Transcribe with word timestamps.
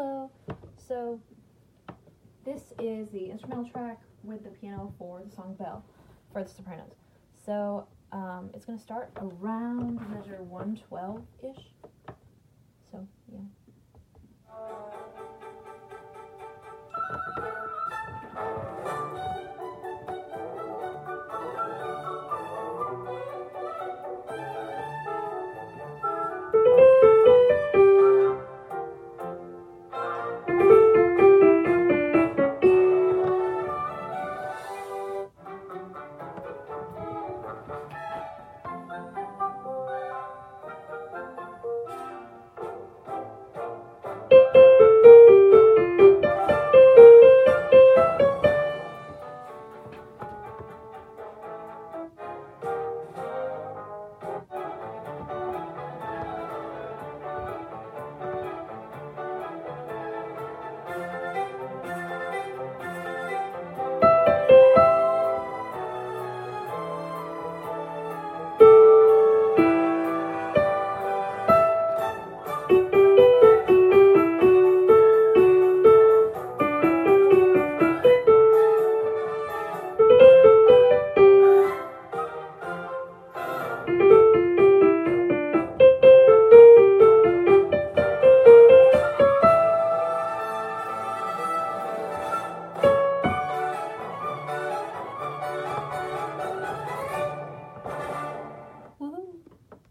Hello. 0.00 0.30
So 0.88 1.20
this 2.42 2.72
is 2.78 3.10
the 3.10 3.30
instrumental 3.30 3.68
track 3.68 4.00
with 4.24 4.44
the 4.44 4.48
piano 4.48 4.94
for 4.98 5.22
the 5.22 5.30
song 5.30 5.54
Belle 5.58 5.84
for 6.32 6.42
the 6.42 6.48
Sopranos. 6.48 6.94
So 7.44 7.86
um, 8.10 8.48
it's 8.54 8.64
going 8.64 8.78
to 8.78 8.82
start 8.82 9.10
around 9.18 10.00
measure 10.10 10.40
112-ish. 10.50 11.64
So, 12.90 13.06
yeah. 13.30 13.40